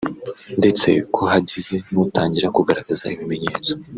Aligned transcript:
ndetse 0.59 0.89
ko 1.13 1.21
hagize 1.31 1.75
n’utangira 1.91 2.47
kugaragaza 2.55 3.03
ibimenyetso 3.13 3.71